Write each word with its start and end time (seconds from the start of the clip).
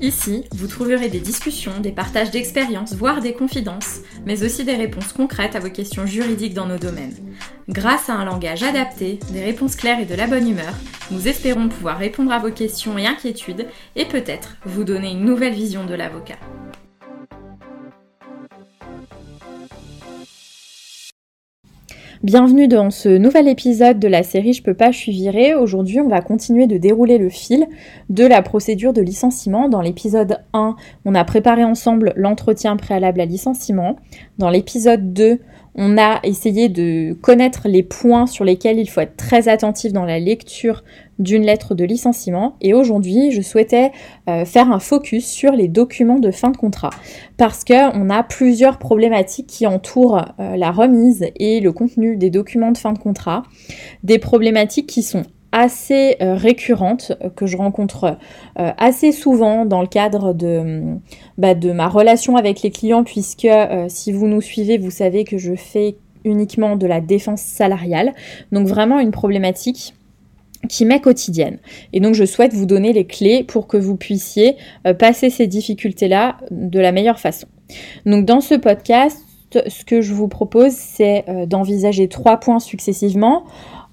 Ici, 0.00 0.44
vous 0.52 0.66
trouverez 0.66 1.08
des 1.08 1.20
discussions, 1.20 1.80
des 1.80 1.90
partages 1.90 2.30
d'expériences, 2.30 2.94
voire 2.94 3.22
des 3.22 3.32
confidences, 3.32 4.00
mais 4.26 4.44
aussi 4.44 4.62
des 4.64 4.74
réponses 4.74 5.14
concrètes 5.14 5.56
à 5.56 5.60
vos 5.60 5.70
questions 5.70 6.04
juridiques 6.04 6.52
dans 6.52 6.66
nos 6.66 6.76
domaines. 6.76 7.16
Grâce 7.70 8.10
à 8.10 8.14
un 8.14 8.26
langage 8.26 8.62
adapté, 8.62 9.18
des 9.30 9.42
réponses 9.42 9.74
claires 9.74 10.00
et 10.00 10.04
de 10.04 10.14
la 10.14 10.26
bonne 10.26 10.48
humeur, 10.48 10.74
nous 11.10 11.28
espérons 11.28 11.68
pouvoir 11.68 11.98
répondre 11.98 12.32
à 12.32 12.38
vos 12.38 12.50
questions 12.50 12.98
et 12.98 13.06
inquiétudes 13.06 13.66
et 13.96 14.04
peut-être 14.04 14.56
vous 14.66 14.84
donner 14.84 15.12
une 15.12 15.24
nouvelle 15.24 15.54
vision 15.54 15.86
de 15.86 15.94
l'avocat. 15.94 16.38
Bienvenue 22.26 22.66
dans 22.66 22.90
ce 22.90 23.08
nouvel 23.08 23.46
épisode 23.46 24.00
de 24.00 24.08
la 24.08 24.24
série 24.24 24.52
Je 24.52 24.60
peux 24.60 24.74
pas, 24.74 24.90
je 24.90 24.98
suis 24.98 25.12
virée. 25.12 25.54
Aujourd'hui, 25.54 26.00
on 26.00 26.08
va 26.08 26.20
continuer 26.22 26.66
de 26.66 26.76
dérouler 26.76 27.18
le 27.18 27.28
fil 27.28 27.68
de 28.10 28.26
la 28.26 28.42
procédure 28.42 28.92
de 28.92 29.00
licenciement. 29.00 29.68
Dans 29.68 29.80
l'épisode 29.80 30.40
1, 30.52 30.74
on 31.04 31.14
a 31.14 31.24
préparé 31.24 31.62
ensemble 31.62 32.12
l'entretien 32.16 32.76
préalable 32.76 33.20
à 33.20 33.26
licenciement. 33.26 33.94
Dans 34.38 34.50
l'épisode 34.50 35.12
2, 35.12 35.38
on 35.76 35.98
a 35.98 36.20
essayé 36.22 36.68
de 36.68 37.12
connaître 37.12 37.68
les 37.68 37.82
points 37.82 38.26
sur 38.26 38.44
lesquels 38.44 38.78
il 38.78 38.88
faut 38.88 39.02
être 39.02 39.16
très 39.16 39.48
attentif 39.48 39.92
dans 39.92 40.06
la 40.06 40.18
lecture 40.18 40.82
d'une 41.18 41.42
lettre 41.42 41.74
de 41.74 41.84
licenciement. 41.84 42.56
Et 42.60 42.74
aujourd'hui, 42.74 43.30
je 43.30 43.42
souhaitais 43.42 43.92
euh, 44.28 44.44
faire 44.44 44.72
un 44.72 44.78
focus 44.78 45.26
sur 45.26 45.52
les 45.52 45.68
documents 45.68 46.18
de 46.18 46.30
fin 46.30 46.50
de 46.50 46.56
contrat 46.56 46.90
parce 47.36 47.64
qu'on 47.64 48.10
a 48.10 48.22
plusieurs 48.22 48.78
problématiques 48.78 49.46
qui 49.46 49.66
entourent 49.66 50.24
euh, 50.40 50.56
la 50.56 50.70
remise 50.70 51.26
et 51.36 51.60
le 51.60 51.72
contenu 51.72 52.16
des 52.16 52.30
documents 52.30 52.72
de 52.72 52.78
fin 52.78 52.92
de 52.92 52.98
contrat. 52.98 53.42
Des 54.02 54.18
problématiques 54.18 54.86
qui 54.86 55.02
sont 55.02 55.24
assez 55.56 56.16
euh, 56.20 56.34
récurrentes 56.34 57.12
euh, 57.22 57.30
que 57.30 57.46
je 57.46 57.56
rencontre 57.56 58.18
euh, 58.58 58.72
assez 58.76 59.10
souvent 59.10 59.64
dans 59.64 59.80
le 59.80 59.86
cadre 59.86 60.34
de, 60.34 60.82
bah, 61.38 61.54
de 61.54 61.72
ma 61.72 61.88
relation 61.88 62.36
avec 62.36 62.60
les 62.60 62.70
clients 62.70 63.04
puisque 63.04 63.48
si 63.88 64.12
vous 64.12 64.26
nous 64.26 64.42
suivez, 64.42 64.76
vous 64.76 64.90
savez 64.90 65.24
que 65.24 65.38
je 65.38 65.54
fais 65.54 65.96
uniquement 66.24 66.76
de 66.76 66.86
la 66.86 67.00
défense 67.00 67.40
salariale. 67.40 68.12
Donc 68.52 68.66
vraiment 68.66 69.00
une 69.00 69.12
problématique 69.12 69.94
qui 70.68 70.84
m'est 70.84 71.00
quotidienne. 71.00 71.58
Et 71.92 72.00
donc 72.00 72.14
je 72.14 72.24
souhaite 72.24 72.52
vous 72.52 72.66
donner 72.66 72.92
les 72.92 73.06
clés 73.06 73.42
pour 73.42 73.66
que 73.66 73.76
vous 73.76 73.96
puissiez 73.96 74.56
passer 74.98 75.30
ces 75.30 75.46
difficultés-là 75.46 76.36
de 76.50 76.80
la 76.80 76.92
meilleure 76.92 77.20
façon. 77.20 77.46
Donc 78.04 78.24
dans 78.24 78.40
ce 78.40 78.54
podcast, 78.54 79.22
ce 79.52 79.84
que 79.84 80.00
je 80.00 80.12
vous 80.12 80.28
propose, 80.28 80.72
c'est 80.72 81.24
d'envisager 81.46 82.08
trois 82.08 82.38
points 82.38 82.60
successivement. 82.60 83.44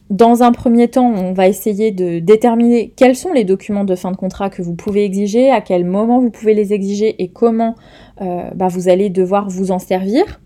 Dans 0.10 0.44
un 0.44 0.52
premier 0.52 0.90
temps, 0.90 1.12
on 1.12 1.34
va 1.34 1.48
essayer 1.48 1.92
de 1.92 2.20
déterminer 2.20 2.94
quels 2.96 3.16
sont 3.16 3.32
les 3.32 3.46
documents 3.46 3.86
de 3.86 3.96
fin 3.96 4.12
de 4.12 4.18
contrat 4.18 4.50
que 4.50 4.62
vous 4.62 4.76
pouvez 4.76 5.06
exiger, 5.06 5.50
à 5.50 5.62
quel 5.62 5.86
moment 5.86 6.20
vous 6.20 6.30
pouvez 6.30 6.54
les 6.54 6.74
exiger 6.74 7.16
et 7.24 7.30
comment 7.30 7.76
euh, 8.22 8.50
bah, 8.54 8.68
vous 8.68 8.90
allez 8.90 9.10
devoir 9.10 9.50
vous 9.50 9.72
en 9.72 9.80
servir. 9.80 10.42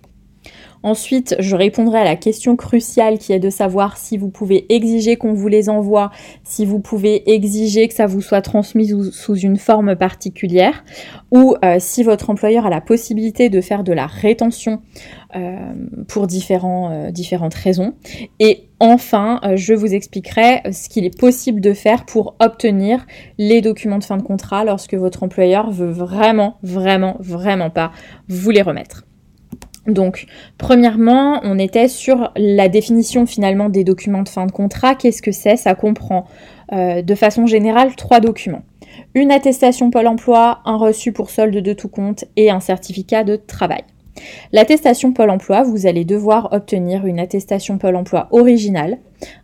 Ensuite, 0.88 1.36
je 1.40 1.58
répondrai 1.58 2.00
à 2.00 2.06
la 2.06 2.16
question 2.16 2.56
cruciale 2.56 3.18
qui 3.18 3.34
est 3.34 3.40
de 3.40 3.50
savoir 3.50 3.98
si 3.98 4.18
vous 4.18 4.30
pouvez 4.30 4.74
exiger 4.74 5.18
qu'on 5.18 5.34
vous 5.34 5.50
les 5.50 5.68
envoie, 5.68 6.12
si 6.46 6.66
vous 6.66 6.80
pouvez 6.80 7.30
exiger 7.30 7.90
que 7.90 7.94
ça 7.94 8.06
vous 8.06 8.22
soit 8.22 8.42
transmis 8.42 8.94
sous 9.12 9.36
une 9.36 9.58
forme 9.58 9.98
particulière, 9.98 10.86
ou 11.30 11.56
euh, 11.66 11.76
si 11.80 12.04
votre 12.04 12.30
employeur 12.30 12.66
a 12.66 12.70
la 12.70 12.80
possibilité 12.80 13.50
de 13.50 13.60
faire 13.60 13.84
de 13.84 13.92
la 13.92 14.08
rétention 14.08 14.82
euh, 15.36 15.58
pour 16.08 16.24
euh, 16.24 17.12
différentes 17.12 17.54
raisons. 17.54 17.94
Et 18.40 18.70
enfin, 18.80 19.42
je 19.56 19.74
vous 19.74 19.94
expliquerai 19.94 20.72
ce 20.72 20.88
qu'il 20.88 21.04
est 21.04 21.20
possible 21.20 21.60
de 21.60 21.74
faire 21.74 22.06
pour 22.06 22.38
obtenir 22.40 23.06
les 23.38 23.60
documents 23.60 24.00
de 24.00 24.06
fin 24.06 24.16
de 24.16 24.24
contrat 24.24 24.64
lorsque 24.64 24.94
votre 24.94 25.24
employeur 25.24 25.70
veut 25.70 25.92
vraiment, 25.92 26.60
vraiment, 26.64 27.18
vraiment 27.20 27.72
pas 27.72 27.92
vous 28.30 28.52
les 28.52 28.62
remettre. 28.62 29.07
Donc, 29.88 30.26
premièrement, 30.58 31.40
on 31.44 31.58
était 31.58 31.88
sur 31.88 32.32
la 32.36 32.68
définition 32.68 33.26
finalement 33.26 33.70
des 33.70 33.86
documents 33.86 34.24
de 34.24 34.30
fin 34.30 34.46
de 34.46 34.52
contrat. 34.52 34.96
Qu'est-ce 34.96 35.22
que 35.22 35.32
c'est? 35.32 35.56
Ça 35.56 35.76
comprend 35.76 36.26
euh, 36.74 37.02
de 37.02 37.16
façon 37.16 37.46
générale 37.46 37.96
trois 37.96 38.20
documents. 38.20 38.64
Une 39.16 39.32
attestation 39.32 39.90
Pôle 39.90 40.08
emploi, 40.08 40.60
un 40.66 40.76
reçu 40.76 41.14
pour 41.14 41.30
solde 41.30 41.56
de 41.56 41.74
tout 41.74 41.88
compte 41.88 42.26
et 42.36 42.52
un 42.52 42.60
certificat 42.60 43.24
de 43.24 43.38
travail. 43.38 43.84
L'attestation 44.52 45.14
Pôle 45.14 45.30
emploi, 45.30 45.64
vous 45.64 45.88
allez 45.88 46.04
devoir 46.04 46.50
obtenir 46.52 47.06
une 47.06 47.20
attestation 47.20 47.78
Pôle 47.78 47.96
emploi 47.96 48.28
originale, 48.32 48.98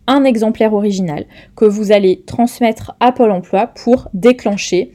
un 0.08 0.24
exemplaire 0.24 0.74
original 0.74 1.26
que 1.56 1.66
vous 1.66 1.92
allez 1.92 2.24
transmettre 2.26 2.96
à 3.00 3.12
Pôle 3.12 3.32
emploi 3.32 3.68
pour 3.68 4.10
déclencher 4.14 4.92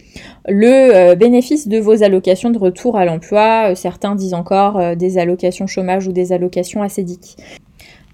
le 0.46 0.94
euh, 0.94 1.14
bénéfice 1.14 1.68
de 1.68 1.78
vos 1.78 2.02
allocations 2.02 2.50
de 2.50 2.58
retour 2.58 2.96
à 2.96 3.04
l'emploi. 3.04 3.70
Euh, 3.70 3.74
certains 3.74 4.14
disent 4.14 4.34
encore 4.34 4.78
euh, 4.78 4.94
des 4.94 5.18
allocations 5.18 5.66
chômage 5.66 6.06
ou 6.06 6.12
des 6.12 6.32
allocations 6.32 6.82
acédiques. 6.82 7.36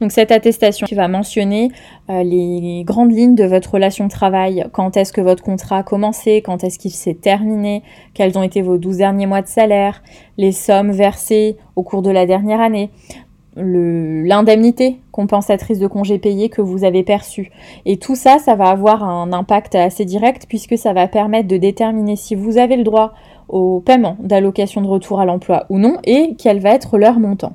Donc 0.01 0.11
cette 0.11 0.33
attestation 0.33 0.87
qui 0.89 0.97
va 0.97 1.07
mentionner 1.07 1.71
les 2.09 2.83
grandes 2.85 3.13
lignes 3.13 3.37
de 3.37 3.45
votre 3.45 3.75
relation 3.75 4.07
de 4.07 4.11
travail, 4.11 4.67
quand 4.73 4.97
est-ce 4.97 5.13
que 5.13 5.21
votre 5.21 5.45
contrat 5.45 5.79
a 5.79 5.83
commencé, 5.85 6.43
quand 6.43 6.65
est-ce 6.65 6.81
qu'il 6.81 6.91
s'est 6.91 7.15
terminé, 7.15 7.85
quels 8.13 8.37
ont 8.37 8.43
été 8.43 8.61
vos 8.61 8.77
12 8.77 8.97
derniers 8.99 9.27
mois 9.27 9.41
de 9.41 9.47
salaire, 9.47 10.03
les 10.37 10.51
sommes 10.51 10.91
versées 10.91 11.57
au 11.77 11.85
cours 11.85 12.03
de 12.03 12.11
la 12.11 12.27
dernière 12.27 12.61
année, 12.61 12.91
l'indemnité 13.56 14.98
compensatrice 15.12 15.78
de 15.78 15.87
congés 15.87 16.19
payés 16.19 16.48
que 16.48 16.60
vous 16.60 16.84
avez 16.84 17.03
perçue. 17.04 17.50
Et 17.87 17.98
tout 17.98 18.16
ça, 18.16 18.38
ça 18.38 18.54
va 18.56 18.66
avoir 18.66 19.04
un 19.04 19.32
impact 19.32 19.75
assez 19.75 20.04
direct 20.04 20.47
puisque 20.48 20.76
ça 20.76 20.92
va 20.92 21.06
permettre 21.06 21.48
de 21.48 21.56
déterminer 21.56 22.16
si 22.16 22.34
vous 22.34 22.59
avez 22.59 22.76
le 22.76 22.84
droit 22.84 23.15
au 23.48 23.81
paiement 23.81 24.16
d'allocation 24.20 24.81
de 24.81 24.87
retour 24.87 25.20
à 25.20 25.25
l'emploi 25.25 25.66
ou 25.69 25.78
non 25.78 25.98
et 26.04 26.34
quel 26.38 26.60
va 26.60 26.70
être 26.70 26.98
leur 26.98 27.20
montant. 27.20 27.53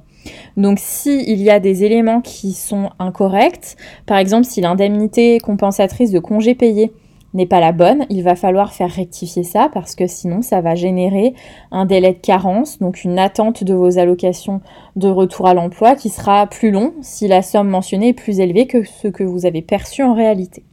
Donc 0.57 0.79
s'il 0.79 1.41
y 1.41 1.49
a 1.49 1.59
des 1.59 1.83
éléments 1.83 2.21
qui 2.21 2.53
sont 2.53 2.89
incorrects, 2.99 3.75
par 4.05 4.17
exemple 4.17 4.45
si 4.45 4.61
l'indemnité 4.61 5.39
compensatrice 5.39 6.11
de 6.11 6.19
congés 6.19 6.55
payés 6.55 6.91
n'est 7.33 7.45
pas 7.45 7.59
la 7.59 7.71
bonne, 7.71 8.05
il 8.09 8.23
va 8.23 8.35
falloir 8.35 8.73
faire 8.73 8.89
rectifier 8.89 9.43
ça 9.43 9.69
parce 9.73 9.95
que 9.95 10.07
sinon 10.07 10.41
ça 10.41 10.61
va 10.61 10.75
générer 10.75 11.33
un 11.71 11.85
délai 11.85 12.13
de 12.13 12.19
carence, 12.19 12.79
donc 12.79 13.03
une 13.03 13.19
attente 13.19 13.63
de 13.63 13.73
vos 13.73 13.99
allocations 13.99 14.61
de 14.95 15.07
retour 15.07 15.47
à 15.47 15.53
l'emploi 15.53 15.95
qui 15.95 16.09
sera 16.09 16.47
plus 16.47 16.71
long 16.71 16.93
si 17.01 17.27
la 17.27 17.41
somme 17.41 17.69
mentionnée 17.69 18.09
est 18.09 18.13
plus 18.13 18.39
élevée 18.39 18.67
que 18.67 18.83
ce 18.83 19.07
que 19.07 19.23
vous 19.23 19.45
avez 19.45 19.61
perçu 19.61 20.03
en 20.03 20.13
réalité. 20.13 20.63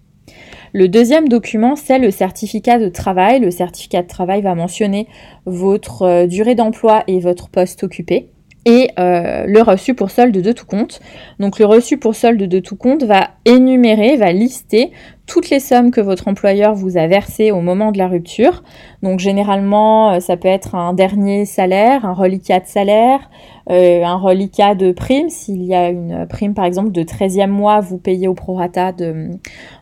Le 0.72 0.89
deuxième 0.89 1.28
document, 1.28 1.77
c'est 1.77 1.99
le 1.99 2.11
certificat 2.11 2.78
de 2.78 2.88
travail. 2.88 3.41
Le 3.41 3.50
certificat 3.50 4.03
de 4.03 4.09
travail 4.09 4.43
va 4.43 4.55
mentionner 4.55 5.06
votre 5.47 6.03
euh, 6.03 6.27
durée 6.27 6.55
d'emploi 6.55 7.05
et 7.06 7.21
votre 7.21 7.49
poste 7.49 7.84
occupé 7.84 8.31
et 8.67 8.91
euh, 8.99 9.47
le 9.47 9.62
reçu 9.62 9.94
pour 9.94 10.11
solde 10.11 10.37
de 10.37 10.53
tout 10.53 10.67
compte. 10.67 11.00
Donc 11.38 11.59
le 11.59 11.65
reçu 11.65 11.99
pour 11.99 12.15
solde 12.15 12.43
de 12.43 12.59
tout 12.59 12.77
compte 12.77 13.05
va 13.05 13.31
énumérer, 13.44 14.17
va 14.17 14.33
lister 14.33 14.91
toutes 15.26 15.50
les 15.50 15.60
sommes 15.60 15.91
que 15.91 16.00
votre 16.00 16.28
employeur 16.28 16.75
vous 16.75 16.97
a 16.97 17.06
versées 17.06 17.50
au 17.50 17.60
moment 17.60 17.91
de 17.91 17.98
la 17.98 18.06
rupture. 18.06 18.62
Donc 19.03 19.19
généralement, 19.19 20.12
euh, 20.12 20.20
ça 20.20 20.37
peut 20.37 20.48
être 20.48 20.75
un 20.75 20.92
dernier 20.92 21.44
salaire, 21.44 22.06
un 22.06 22.12
reliquat 22.12 22.60
de 22.60 22.66
salaire, 22.66 23.28
euh, 23.69 24.04
un 24.04 24.16
reliquat 24.16 24.76
de 24.76 24.92
prime. 24.92 25.28
S'il 25.28 25.64
y 25.64 25.75
a 25.75 25.91
une 25.91 26.26
prime, 26.28 26.54
par 26.54 26.64
exemple, 26.64 26.92
de 26.92 27.03
13e 27.03 27.48
mois, 27.48 27.81
vous 27.81 27.98
payez 27.98 28.28
au 28.28 28.34
prorata 28.34 28.92
de, 28.92 29.31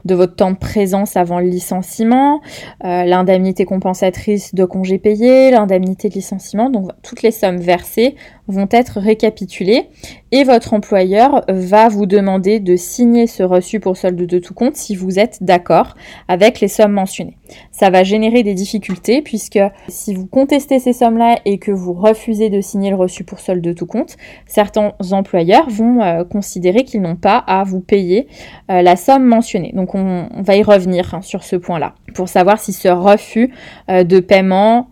de 0.06 0.14
votre 0.14 0.34
temps 0.34 0.50
de 0.50 0.56
présence 0.56 1.16
avant 1.16 1.40
le 1.40 1.46
licenciement, 1.46 2.40
euh, 2.84 3.04
l'indemnité 3.04 3.66
compensatrice 3.66 4.54
de 4.54 4.64
congé 4.64 4.98
payé, 4.98 5.50
l'indemnité 5.50 6.08
de 6.08 6.14
licenciement. 6.14 6.70
Donc 6.70 6.90
toutes 7.02 7.22
les 7.22 7.30
sommes 7.30 7.58
versées 7.58 8.16
vont 8.48 8.68
être 8.70 9.00
récapitulées 9.00 9.88
et 10.32 10.44
votre 10.44 10.74
employeur 10.74 11.44
va 11.48 11.88
vous 11.88 12.06
demander 12.06 12.60
de 12.60 12.76
signer 12.76 13.26
ce 13.26 13.42
reçu 13.42 13.80
pour 13.80 13.96
solde 13.96 14.16
de 14.16 14.38
tout 14.38 14.54
compte 14.54 14.76
si 14.76 14.96
vous 14.96 15.18
êtes 15.18 15.33
d'accord 15.42 15.94
avec 16.28 16.60
les 16.60 16.68
sommes 16.68 16.92
mentionnées. 16.92 17.36
Ça 17.70 17.90
va 17.90 18.04
générer 18.04 18.42
des 18.42 18.54
difficultés 18.54 19.22
puisque 19.22 19.58
si 19.88 20.14
vous 20.14 20.26
contestez 20.26 20.78
ces 20.78 20.92
sommes-là 20.92 21.38
et 21.44 21.58
que 21.58 21.70
vous 21.70 21.92
refusez 21.92 22.50
de 22.50 22.60
signer 22.60 22.90
le 22.90 22.96
reçu 22.96 23.24
pour 23.24 23.40
solde 23.40 23.62
de 23.62 23.72
tout 23.72 23.86
compte, 23.86 24.16
certains 24.46 24.92
employeurs 25.12 25.68
vont 25.68 26.00
euh, 26.00 26.24
considérer 26.24 26.84
qu'ils 26.84 27.02
n'ont 27.02 27.16
pas 27.16 27.38
à 27.38 27.64
vous 27.64 27.80
payer 27.80 28.28
euh, 28.70 28.82
la 28.82 28.96
somme 28.96 29.24
mentionnée. 29.24 29.72
Donc 29.74 29.94
on, 29.94 30.28
va 30.36 30.56
y 30.56 30.62
revenir 30.62 31.14
hein, 31.14 31.22
sur 31.22 31.42
ce 31.44 31.56
point-là 31.56 31.94
pour 32.14 32.28
savoir 32.28 32.58
si 32.58 32.72
ce 32.72 32.88
refus 32.88 33.52
euh, 33.90 34.04
de 34.04 34.20
paiement 34.20 34.88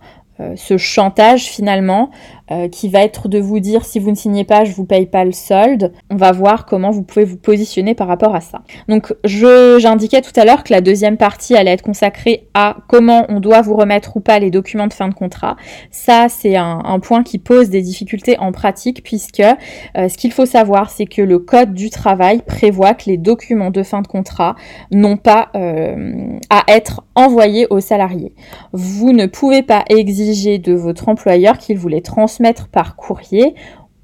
ce 0.56 0.76
chantage 0.76 1.44
finalement 1.44 2.10
euh, 2.52 2.68
qui 2.68 2.88
va 2.90 3.00
être 3.00 3.28
de 3.28 3.38
vous 3.38 3.60
dire 3.60 3.84
si 3.84 3.98
vous 3.98 4.10
ne 4.10 4.14
signez 4.14 4.44
pas, 4.44 4.64
je 4.64 4.72
vous 4.72 4.84
paye 4.84 5.06
pas 5.06 5.24
le 5.24 5.32
solde. 5.32 5.92
On 6.10 6.16
va 6.16 6.32
voir 6.32 6.66
comment 6.66 6.90
vous 6.90 7.02
pouvez 7.02 7.24
vous 7.24 7.38
positionner 7.38 7.94
par 7.94 8.08
rapport 8.08 8.34
à 8.34 8.42
ça. 8.42 8.62
Donc 8.88 9.14
j'indiquais 9.24 10.20
tout 10.20 10.38
à 10.38 10.44
l'heure 10.44 10.62
que 10.62 10.72
la 10.72 10.82
deuxième 10.82 11.16
partie 11.16 11.56
allait 11.56 11.70
être 11.70 11.82
consacrée 11.82 12.48
à 12.52 12.76
comment 12.88 13.24
on 13.30 13.40
doit 13.40 13.62
vous 13.62 13.74
remettre 13.74 14.18
ou 14.18 14.20
pas 14.20 14.38
les 14.38 14.50
documents 14.50 14.86
de 14.86 14.92
fin 14.92 15.08
de 15.08 15.14
contrat. 15.14 15.56
Ça, 15.90 16.26
c'est 16.28 16.56
un, 16.56 16.82
point 17.02 17.22
qui 17.22 17.38
pose 17.38 17.70
des 17.70 17.80
difficultés 17.80 18.38
en 18.38 18.52
pratique 18.52 19.02
puisque 19.02 19.40
euh, 19.40 20.08
ce 20.08 20.16
qu'il 20.16 20.30
faut 20.30 20.46
savoir, 20.46 20.90
c'est 20.90 21.06
que 21.06 21.22
le 21.22 21.38
code 21.38 21.72
du 21.72 21.90
travail 21.90 22.42
prévoit 22.46 22.94
que 22.94 23.04
les 23.06 23.16
documents 23.16 23.70
de 23.70 23.82
fin 23.82 24.02
de 24.02 24.06
contrat 24.06 24.56
n'ont 24.92 25.16
pas 25.16 25.48
euh, 25.56 26.36
à 26.50 26.64
être 26.68 27.02
envoyés 27.14 27.66
aux 27.70 27.80
salariés. 27.80 28.34
Vous 28.72 29.12
ne 29.12 29.26
pouvez 29.26 29.62
pas 29.62 29.84
exiger 29.88 30.58
de 30.58 30.74
votre 30.74 31.08
employeur 31.08 31.58
qu'il 31.58 31.78
vous 31.78 31.88
les 31.88 32.02
transmette 32.02 32.41
par 32.70 32.96
courrier 32.96 33.54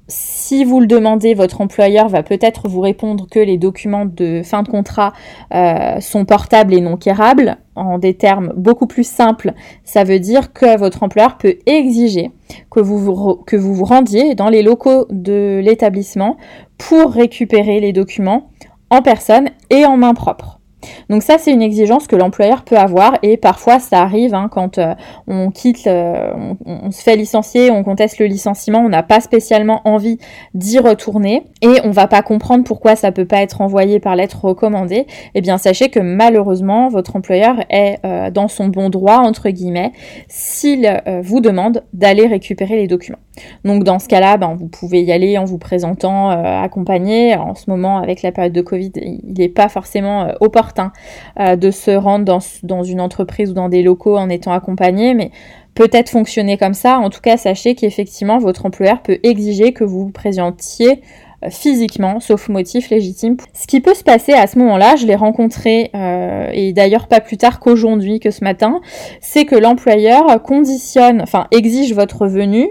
si 0.09 0.65
vous 0.65 0.79
le 0.79 0.87
demandez, 0.87 1.35
votre 1.35 1.61
employeur 1.61 2.09
va 2.09 2.23
peut-être 2.23 2.67
vous 2.67 2.81
répondre 2.81 3.27
que 3.29 3.39
les 3.39 3.57
documents 3.57 4.05
de 4.05 4.41
fin 4.43 4.63
de 4.63 4.67
contrat 4.67 5.13
euh, 5.53 5.99
sont 5.99 6.25
portables 6.25 6.73
et 6.73 6.81
non 6.81 6.97
quérables. 6.97 7.57
En 7.75 7.99
des 7.99 8.15
termes 8.15 8.51
beaucoup 8.57 8.87
plus 8.87 9.07
simples, 9.07 9.53
ça 9.85 10.03
veut 10.03 10.19
dire 10.19 10.51
que 10.51 10.77
votre 10.77 11.03
employeur 11.03 11.37
peut 11.37 11.57
exiger 11.65 12.31
que 12.71 12.79
que 12.79 13.55
vous, 13.55 13.73
vous 13.73 13.85
rendiez 13.85 14.35
dans 14.35 14.49
les 14.49 14.63
locaux 14.63 15.05
de 15.11 15.61
l'établissement 15.63 16.35
pour 16.77 17.11
récupérer 17.11 17.79
les 17.79 17.93
documents 17.93 18.49
en 18.89 19.01
personne 19.01 19.49
et 19.69 19.85
en 19.85 19.95
main 19.95 20.13
propre. 20.13 20.58
Donc 21.09 21.23
ça, 21.23 21.37
c'est 21.37 21.51
une 21.51 21.61
exigence 21.61 22.07
que 22.07 22.15
l'employeur 22.15 22.63
peut 22.63 22.77
avoir 22.77 23.17
et 23.21 23.37
parfois 23.37 23.79
ça 23.79 24.01
arrive 24.01 24.33
hein, 24.33 24.47
quand 24.49 24.77
euh, 24.77 24.93
on 25.27 25.51
quitte, 25.51 25.87
on, 25.87 26.91
se 26.91 27.01
fait 27.01 27.15
licencier, 27.15 27.71
on 27.71 27.83
conteste 27.83 28.19
le 28.19 28.25
licenciement, 28.25 28.79
on 28.79 28.89
n'a 28.89 29.03
pas 29.03 29.19
spécialement 29.19 29.81
envie 29.85 30.19
d'y 30.53 30.79
retourner 30.79 31.43
et 31.61 31.79
on 31.83 31.91
va 31.91 32.07
pas 32.07 32.21
comprendre 32.21 32.63
pourquoi 32.63 32.95
ça 32.95 33.11
peut 33.11 33.25
pas 33.25 33.41
être 33.41 33.61
envoyé 33.61 33.99
par 33.99 34.15
lettre 34.15 34.45
recommandée. 34.45 35.05
Eh 35.35 35.41
bien, 35.41 35.57
sachez 35.57 35.89
que 35.89 35.99
malheureusement, 35.99 36.89
votre 36.89 37.15
employeur 37.15 37.55
est 37.69 37.99
euh, 38.05 38.31
dans 38.31 38.47
son 38.47 38.67
bon 38.67 38.89
droit 38.89 39.17
entre 39.17 39.49
guillemets 39.49 39.91
s'il 40.27 40.85
euh, 40.85 41.21
vous 41.21 41.41
demande 41.41 41.83
d'aller 41.93 42.27
récupérer 42.27 42.77
les 42.77 42.87
documents. 42.87 43.19
Donc 43.63 43.83
dans 43.83 43.99
ce 43.99 44.07
cas-là, 44.07 44.37
ben, 44.37 44.55
vous 44.57 44.67
pouvez 44.67 45.01
y 45.01 45.11
aller 45.11 45.37
en 45.37 45.45
vous 45.45 45.57
présentant 45.57 46.29
accompagné. 46.29 47.35
En 47.35 47.55
ce 47.55 47.69
moment, 47.69 47.97
avec 47.97 48.21
la 48.21 48.31
période 48.31 48.53
de 48.53 48.61
Covid, 48.61 48.91
il 48.95 49.33
n'est 49.37 49.49
pas 49.49 49.69
forcément 49.69 50.27
opportun 50.41 50.68
euh, 51.39 51.55
de 51.55 51.71
se 51.71 51.91
rendre 51.91 52.25
dans, 52.63 52.83
une 52.83 53.01
entreprise 53.01 53.51
ou 53.51 53.53
dans 53.53 53.69
des 53.69 53.83
locaux 53.83 54.17
en 54.17 54.29
étant 54.29 54.51
accompagné, 54.51 55.13
mais 55.13 55.31
peut-être 55.75 56.09
fonctionner 56.09 56.57
comme 56.57 56.73
ça. 56.73 56.99
En 56.99 57.09
tout 57.09 57.21
cas, 57.21 57.37
sachez 57.37 57.75
qu'effectivement, 57.75 58.37
votre 58.39 58.65
employeur 58.65 59.01
peut 59.01 59.19
exiger 59.23 59.73
que 59.73 59.83
vous 59.83 60.05
vous 60.05 60.11
présentiez 60.11 61.01
euh, 61.43 61.49
physiquement, 61.49 62.19
sauf 62.19 62.49
motif 62.49 62.89
légitime. 62.89 63.37
Ce 63.53 63.67
qui 63.67 63.79
peut 63.79 63.93
se 63.93 64.03
passer 64.03 64.33
à 64.33 64.47
ce 64.47 64.59
moment-là, 64.59 64.95
je 64.95 65.05
l'ai 65.05 65.15
rencontré, 65.15 65.89
euh, 65.95 66.49
et 66.53 66.73
d'ailleurs 66.73 67.07
pas 67.07 67.21
plus 67.21 67.37
tard 67.37 67.59
qu'aujourd'hui, 67.59 68.19
que 68.19 68.31
ce 68.31 68.43
matin, 68.43 68.81
c'est 69.21 69.45
que 69.45 69.55
l'employeur 69.55 70.41
conditionne, 70.43 71.21
enfin 71.21 71.47
exige 71.51 71.93
votre 71.93 72.27
venue 72.27 72.67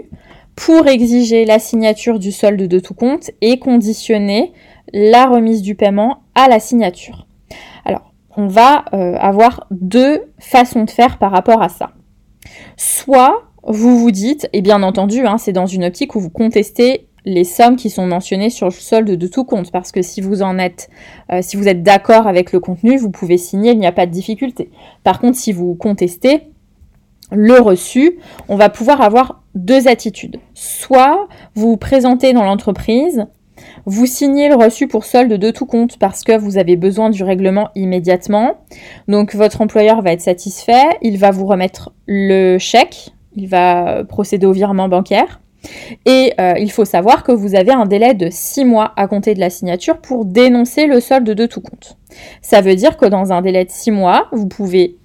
pour 0.59 0.87
exiger 0.87 1.45
la 1.45 1.57
signature 1.57 2.19
du 2.19 2.33
solde 2.33 2.61
de 2.61 2.79
tout 2.79 2.93
compte 2.93 3.31
et 3.41 3.59
conditionner 3.59 4.51
la 4.93 5.25
remise 5.25 5.61
du 5.61 5.75
paiement 5.75 6.23
à 6.35 6.49
la 6.49 6.59
signature 6.59 7.28
on 8.35 8.47
va 8.47 8.85
euh, 8.93 9.15
avoir 9.17 9.67
deux 9.71 10.21
façons 10.39 10.83
de 10.83 10.89
faire 10.89 11.17
par 11.17 11.31
rapport 11.31 11.61
à 11.61 11.69
ça. 11.69 11.91
Soit 12.77 13.43
vous 13.63 13.99
vous 13.99 14.11
dites, 14.11 14.49
et 14.53 14.61
bien 14.61 14.83
entendu, 14.83 15.25
hein, 15.25 15.37
c'est 15.37 15.51
dans 15.51 15.65
une 15.65 15.83
optique 15.83 16.15
où 16.15 16.19
vous 16.19 16.29
contestez 16.29 17.07
les 17.25 17.43
sommes 17.43 17.75
qui 17.75 17.89
sont 17.89 18.07
mentionnées 18.07 18.49
sur 18.49 18.67
le 18.67 18.71
solde 18.71 19.11
de 19.11 19.27
tout 19.27 19.43
compte, 19.43 19.71
parce 19.71 19.91
que 19.91 20.01
si 20.01 20.21
vous 20.21 20.41
en 20.41 20.57
êtes, 20.57 20.89
euh, 21.31 21.39
si 21.41 21.57
vous 21.57 21.67
êtes 21.67 21.83
d'accord 21.83 22.27
avec 22.27 22.53
le 22.53 22.59
contenu, 22.59 22.97
vous 22.97 23.11
pouvez 23.11 23.37
signer, 23.37 23.71
il 23.71 23.79
n'y 23.79 23.87
a 23.87 23.91
pas 23.91 24.05
de 24.05 24.11
difficulté. 24.11 24.71
Par 25.03 25.19
contre, 25.19 25.37
si 25.37 25.51
vous 25.51 25.75
contestez 25.75 26.43
le 27.31 27.59
reçu, 27.59 28.17
on 28.47 28.55
va 28.55 28.69
pouvoir 28.69 29.01
avoir 29.01 29.43
deux 29.53 29.87
attitudes. 29.87 30.37
Soit 30.53 31.27
vous 31.53 31.71
vous 31.71 31.77
présentez 31.77 32.33
dans 32.33 32.43
l'entreprise 32.43 33.25
vous 33.85 34.05
signez 34.05 34.49
le 34.49 34.55
reçu 34.55 34.87
pour 34.87 35.05
solde 35.05 35.33
de 35.33 35.51
tout 35.51 35.65
compte 35.65 35.97
parce 35.97 36.23
que 36.23 36.37
vous 36.37 36.57
avez 36.57 36.75
besoin 36.75 37.09
du 37.09 37.23
règlement 37.23 37.69
immédiatement. 37.75 38.57
Donc 39.07 39.35
votre 39.35 39.61
employeur 39.61 40.01
va 40.01 40.11
être 40.11 40.21
satisfait, 40.21 40.85
il 41.01 41.17
va 41.17 41.31
vous 41.31 41.45
remettre 41.45 41.91
le 42.07 42.57
chèque, 42.57 43.09
il 43.35 43.47
va 43.47 44.03
procéder 44.03 44.45
au 44.45 44.51
virement 44.51 44.89
bancaire. 44.89 45.39
Et 46.05 46.33
euh, 46.39 46.53
il 46.57 46.71
faut 46.71 46.85
savoir 46.85 47.23
que 47.23 47.31
vous 47.31 47.55
avez 47.55 47.71
un 47.71 47.85
délai 47.85 48.13
de 48.13 48.29
6 48.31 48.63
mois 48.63 48.93
à 48.95 49.07
compter 49.07 49.33
de 49.33 49.39
la 49.39 49.49
signature 49.49 49.99
pour 49.99 50.25
dénoncer 50.25 50.87
le 50.87 50.99
solde 50.99 51.29
de 51.29 51.45
tout 51.45 51.61
compte. 51.61 51.97
Ça 52.41 52.61
veut 52.61 52.75
dire 52.75 52.97
que 52.97 53.05
dans 53.05 53.33
un 53.33 53.41
délai 53.41 53.65
de 53.65 53.71
6 53.71 53.91
mois, 53.91 54.27
vous 54.31 54.47
pouvez 54.47 54.95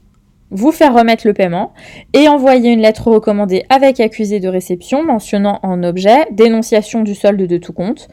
vous 0.51 0.71
faire 0.71 0.95
remettre 0.95 1.27
le 1.27 1.35
paiement 1.35 1.73
et 2.13 2.29
envoyer 2.29 2.71
une 2.71 2.81
lettre 2.81 3.11
recommandée 3.11 3.65
avec 3.69 3.99
accusé 3.99 4.39
de 4.39 4.49
réception 4.49 5.05
mentionnant 5.05 5.59
en 5.63 5.83
objet 5.83 6.27
dénonciation 6.31 7.03
du 7.03 7.17
solde 7.17 7.43
de 7.43 7.57
tout 7.57 7.73
compte, 7.73 8.09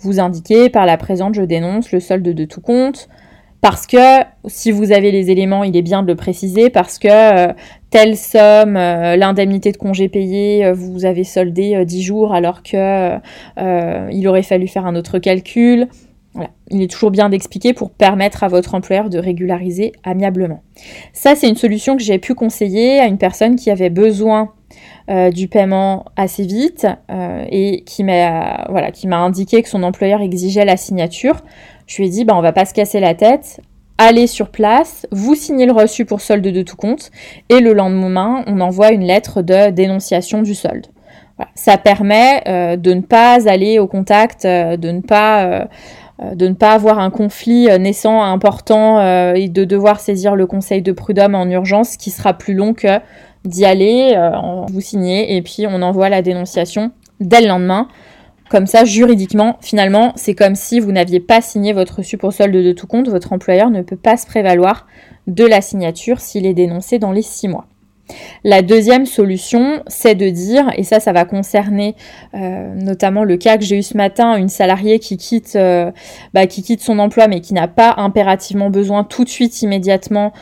vous 0.00 0.20
indiquez 0.20 0.68
par 0.70 0.86
la 0.86 0.96
présente 0.96 1.34
je 1.34 1.42
dénonce 1.42 1.92
le 1.92 2.00
solde 2.00 2.22
de 2.22 2.44
tout 2.44 2.60
compte. 2.60 3.08
Parce 3.60 3.88
que 3.88 4.22
si 4.46 4.70
vous 4.70 4.92
avez 4.92 5.10
les 5.10 5.30
éléments, 5.30 5.64
il 5.64 5.76
est 5.76 5.82
bien 5.82 6.02
de 6.02 6.06
le 6.06 6.14
préciser, 6.14 6.70
parce 6.70 6.98
que 6.98 7.08
euh, 7.08 7.52
telle 7.90 8.16
somme, 8.16 8.76
euh, 8.76 9.16
l'indemnité 9.16 9.72
de 9.72 9.76
congé 9.76 10.08
payé, 10.08 10.64
euh, 10.64 10.72
vous 10.72 11.04
avez 11.04 11.24
soldé 11.24 11.84
10 11.84 12.02
jours 12.02 12.34
alors 12.34 12.62
que 12.62 13.18
il 14.12 14.28
aurait 14.28 14.42
fallu 14.42 14.68
faire 14.68 14.86
un 14.86 14.94
autre 14.94 15.18
calcul. 15.18 15.88
Il 16.70 16.82
est 16.82 16.90
toujours 16.90 17.10
bien 17.10 17.30
d'expliquer 17.30 17.72
pour 17.72 17.90
permettre 17.90 18.44
à 18.44 18.48
votre 18.48 18.74
employeur 18.74 19.10
de 19.10 19.18
régulariser 19.18 19.92
amiablement. 20.04 20.62
Ça, 21.12 21.34
c'est 21.34 21.48
une 21.48 21.56
solution 21.56 21.96
que 21.96 22.02
j'ai 22.02 22.18
pu 22.18 22.34
conseiller 22.34 23.00
à 23.00 23.06
une 23.06 23.18
personne 23.18 23.56
qui 23.56 23.72
avait 23.72 23.90
besoin 23.90 24.52
euh, 25.10 25.30
du 25.30 25.48
paiement 25.48 26.04
assez 26.16 26.44
vite 26.44 26.86
euh, 27.10 27.42
et 27.50 27.82
qui 27.86 28.04
m'a 28.04 28.66
voilà, 28.68 28.90
qui 28.90 29.08
m'a 29.08 29.16
indiqué 29.16 29.62
que 29.62 29.68
son 29.70 29.82
employeur 29.82 30.20
exigeait 30.20 30.66
la 30.66 30.76
signature. 30.76 31.36
Je 31.86 31.96
lui 31.96 32.08
ai 32.08 32.10
dit 32.10 32.26
bah 32.26 32.34
on 32.36 32.42
va 32.42 32.52
pas 32.52 32.66
se 32.66 32.74
casser 32.74 33.00
la 33.00 33.14
tête, 33.14 33.62
allez 33.96 34.26
sur 34.26 34.50
place, 34.50 35.06
vous 35.10 35.34
signez 35.34 35.64
le 35.64 35.72
reçu 35.72 36.04
pour 36.04 36.20
solde 36.20 36.46
de 36.46 36.60
tout 36.60 36.76
compte 36.76 37.10
et 37.48 37.60
le 37.60 37.72
lendemain 37.72 38.44
on 38.46 38.60
envoie 38.60 38.92
une 38.92 39.00
lettre 39.00 39.40
de 39.40 39.70
dénonciation 39.70 40.42
du 40.42 40.54
solde. 40.54 40.88
Ça 41.54 41.78
permet 41.78 42.42
euh, 42.46 42.76
de 42.76 42.92
ne 42.92 43.00
pas 43.00 43.48
aller 43.48 43.78
au 43.78 43.86
contact, 43.86 44.44
de 44.44 44.90
ne 44.90 45.00
pas 45.00 45.68
de 46.34 46.48
ne 46.48 46.54
pas 46.54 46.72
avoir 46.72 46.98
un 46.98 47.10
conflit 47.10 47.68
naissant 47.78 48.20
important 48.20 49.32
et 49.34 49.48
de 49.48 49.64
devoir 49.64 50.00
saisir 50.00 50.34
le 50.34 50.46
conseil 50.46 50.82
de 50.82 50.92
prud'homme 50.92 51.36
en 51.36 51.46
urgence 51.46 51.96
qui 51.96 52.10
sera 52.10 52.34
plus 52.34 52.54
long 52.54 52.74
que 52.74 52.98
d'y 53.44 53.64
aller, 53.64 54.14
euh, 54.16 54.30
vous 54.68 54.80
signez 54.80 55.36
et 55.36 55.42
puis 55.42 55.66
on 55.68 55.82
envoie 55.82 56.08
la 56.08 56.22
dénonciation 56.22 56.92
dès 57.20 57.40
le 57.40 57.48
lendemain. 57.48 57.88
Comme 58.50 58.66
ça, 58.66 58.84
juridiquement, 58.84 59.58
finalement, 59.60 60.12
c'est 60.16 60.34
comme 60.34 60.54
si 60.54 60.80
vous 60.80 60.90
n'aviez 60.90 61.20
pas 61.20 61.42
signé 61.42 61.74
votre 61.74 61.96
reçu 61.96 62.16
pour 62.16 62.32
solde 62.32 62.54
de 62.54 62.72
tout 62.72 62.86
compte. 62.86 63.08
Votre 63.08 63.34
employeur 63.34 63.70
ne 63.70 63.82
peut 63.82 63.96
pas 63.96 64.16
se 64.16 64.26
prévaloir 64.26 64.86
de 65.26 65.44
la 65.44 65.60
signature 65.60 66.20
s'il 66.20 66.46
est 66.46 66.54
dénoncé 66.54 66.98
dans 66.98 67.12
les 67.12 67.20
six 67.20 67.46
mois. 67.46 67.66
La 68.42 68.62
deuxième 68.62 69.04
solution, 69.04 69.82
c'est 69.86 70.14
de 70.14 70.30
dire, 70.30 70.70
et 70.78 70.82
ça, 70.82 70.98
ça 70.98 71.12
va 71.12 71.26
concerner 71.26 71.94
euh, 72.32 72.74
notamment 72.74 73.22
le 73.22 73.36
cas 73.36 73.58
que 73.58 73.64
j'ai 73.64 73.76
eu 73.76 73.82
ce 73.82 73.98
matin, 73.98 74.36
une 74.36 74.48
salariée 74.48 74.98
euh, 75.56 75.90
bah, 76.32 76.46
qui 76.46 76.62
quitte 76.62 76.80
son 76.80 76.98
emploi 77.00 77.28
mais 77.28 77.42
qui 77.42 77.52
n'a 77.52 77.68
pas 77.68 77.96
impérativement 77.98 78.70
besoin 78.70 79.04
tout 79.04 79.24
de 79.24 79.28
suite 79.28 79.60
immédiatement 79.60 80.32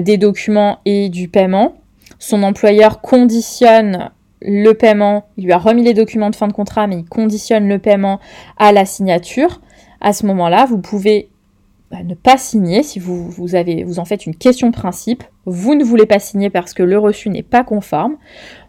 des 0.00 0.16
documents 0.16 0.78
et 0.84 1.08
du 1.10 1.28
paiement 1.28 1.76
son 2.22 2.44
employeur 2.44 3.00
conditionne 3.00 4.10
le 4.40 4.72
paiement, 4.74 5.24
il 5.36 5.44
lui 5.44 5.52
a 5.52 5.58
remis 5.58 5.82
les 5.82 5.92
documents 5.92 6.30
de 6.30 6.36
fin 6.36 6.46
de 6.46 6.52
contrat, 6.52 6.86
mais 6.86 6.98
il 6.98 7.04
conditionne 7.04 7.66
le 7.66 7.80
paiement 7.80 8.20
à 8.58 8.70
la 8.70 8.84
signature. 8.84 9.60
À 10.00 10.12
ce 10.12 10.24
moment-là, 10.26 10.66
vous 10.66 10.78
pouvez 10.78 11.30
bah, 11.90 12.04
ne 12.04 12.14
pas 12.14 12.36
signer 12.38 12.84
si 12.84 13.00
vous, 13.00 13.34
en 13.98 14.04
faites 14.04 14.24
une 14.24 14.36
question 14.36 14.68
de 14.68 14.72
principe. 14.72 15.24
Vous 15.46 15.74
ne 15.74 15.82
voulez 15.82 16.06
pas 16.06 16.20
signer 16.20 16.48
parce 16.48 16.74
que 16.74 16.84
le 16.84 16.96
reçu 16.96 17.28
n'est 17.28 17.42
pas 17.42 17.64
conforme. 17.64 18.16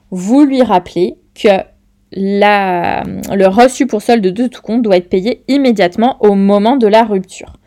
Vous 0.09 0.45
lui 0.45 0.63
rappelez 0.63 1.17
que 1.35 1.49
le 2.11 3.45
reçu 3.45 3.85
pour 3.85 4.01
solde 4.01 4.25
de 4.25 4.47
tout 4.47 4.61
compte 4.63 4.81
doit 4.81 4.97
être 4.97 5.09
payé 5.09 5.43
immédiatement 5.47 6.17
au 6.21 6.33
moment 6.33 6.75
de 6.75 6.87
la 6.87 7.03
rupture. 7.03 7.57